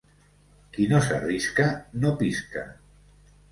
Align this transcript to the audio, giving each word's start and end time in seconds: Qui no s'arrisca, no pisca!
Qui 0.77 0.87
no 0.93 1.01
s'arrisca, 1.09 1.69
no 2.01 2.15
pisca! 2.25 2.67